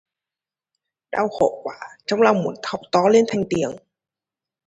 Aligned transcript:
Đau 1.11 1.27
khổ 1.29 1.59
quá, 1.63 1.75
trong 2.05 2.21
lòng 2.21 2.43
muốn 2.43 2.53
khóc 2.67 2.81
to 2.91 2.99
lên 3.11 3.25
thành 3.27 3.43
tiếng 3.49 3.71